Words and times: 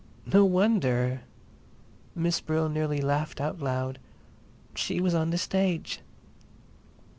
No 0.33 0.45
wonder! 0.45 1.21
Miss 2.15 2.41
Brill 2.41 2.69
nearly 2.69 3.01
laughed 3.01 3.39
out 3.39 3.59
loud. 3.59 3.99
She 4.73 4.99
was 4.99 5.13
on 5.13 5.29
the 5.29 5.37
stage. 5.37 5.99